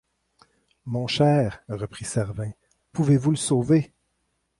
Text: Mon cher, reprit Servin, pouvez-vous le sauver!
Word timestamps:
Mon 0.87 1.05
cher, 1.05 1.61
reprit 1.69 2.05
Servin, 2.05 2.49
pouvez-vous 2.91 3.29
le 3.29 3.37
sauver! 3.37 3.93